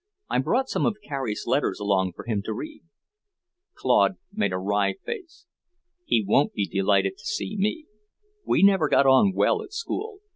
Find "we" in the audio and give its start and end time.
8.43-8.63